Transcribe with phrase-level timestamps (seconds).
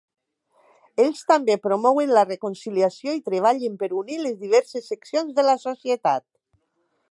[1.03, 6.27] Ells també promouen la reconciliació i treballen per unir les diverses seccions de la societat.